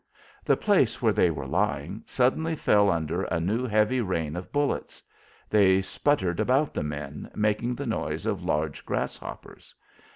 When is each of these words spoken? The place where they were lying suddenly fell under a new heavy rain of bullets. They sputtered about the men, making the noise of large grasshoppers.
The 0.43 0.57
place 0.57 0.99
where 0.99 1.13
they 1.13 1.29
were 1.29 1.45
lying 1.45 2.01
suddenly 2.07 2.55
fell 2.55 2.89
under 2.89 3.25
a 3.25 3.39
new 3.39 3.67
heavy 3.67 4.01
rain 4.01 4.35
of 4.35 4.51
bullets. 4.51 5.03
They 5.47 5.79
sputtered 5.83 6.39
about 6.39 6.73
the 6.73 6.81
men, 6.81 7.29
making 7.35 7.75
the 7.75 7.85
noise 7.85 8.25
of 8.25 8.43
large 8.43 8.83
grasshoppers. 8.83 9.75